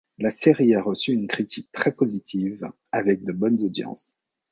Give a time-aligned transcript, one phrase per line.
[0.17, 4.15] La série a reçu une critique très positive, avec de bonnes audiences.